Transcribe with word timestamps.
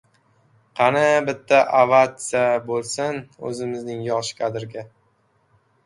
—Qani, 0.79 1.03
bitta 1.27 1.59
avatsiya 1.81 2.43
bo‘lsin, 2.71 3.23
o‘zimizning 3.53 4.05
yosh 4.13 4.37
kadrga!.. 4.45 4.91